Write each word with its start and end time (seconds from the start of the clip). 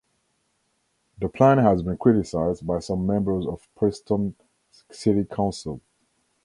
The 1.19 1.29
plan 1.29 1.59
has 1.59 1.83
been 1.83 1.99
criticised 1.99 2.65
by 2.65 2.79
some 2.79 3.05
members 3.05 3.45
of 3.45 3.67
Preston 3.75 4.33
City 4.91 5.25
Council. 5.25 5.79